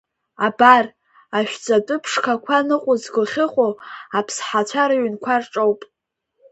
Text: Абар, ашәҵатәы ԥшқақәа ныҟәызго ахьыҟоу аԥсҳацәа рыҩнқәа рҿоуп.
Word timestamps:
Абар, 0.47 0.85
ашәҵатәы 1.37 1.95
ԥшқақәа 2.03 2.67
ныҟәызго 2.67 3.23
ахьыҟоу 3.25 3.73
аԥсҳацәа 4.17 4.83
рыҩнқәа 4.89 5.35
рҿоуп. 5.43 5.81